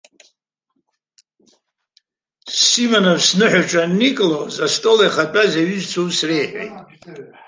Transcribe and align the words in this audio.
Симонов 2.65 3.19
сныҳәаҿа 3.27 3.81
анникылоз 3.85 4.55
астол 4.65 4.99
иахатәаз 5.01 5.51
аҩызцәа 5.59 6.01
ус 6.07 6.17
реиҳәеит. 6.27 6.75